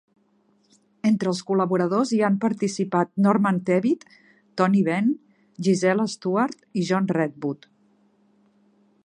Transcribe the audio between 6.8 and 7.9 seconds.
i John Redwood.